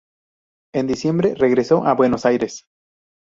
En 0.73 0.87
diciembre 0.87 1.35
regresó 1.37 1.85
a 1.85 1.93
Buenos 1.93 2.25
Aires. 2.25 2.65